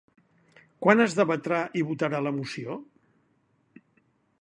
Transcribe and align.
Quan 0.85 1.03
es 1.05 1.17
debatrà 1.19 1.61
i 1.81 1.85
votarà 1.91 2.25
la 2.29 2.35
moció? 2.41 2.81